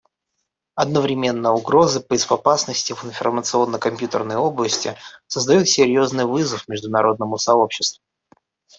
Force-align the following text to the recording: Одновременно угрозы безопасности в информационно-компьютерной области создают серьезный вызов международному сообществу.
Одновременно 0.73 1.53
угрозы 1.53 2.03
безопасности 2.09 2.93
в 2.93 3.05
информационно-компьютерной 3.05 4.35
области 4.35 4.95
создают 5.27 5.69
серьезный 5.69 6.25
вызов 6.25 6.67
международному 6.67 7.37
сообществу. 7.37 8.03